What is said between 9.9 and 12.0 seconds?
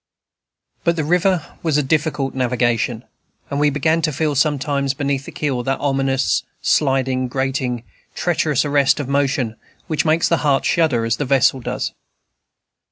makes the heart shudder, as the vessel does.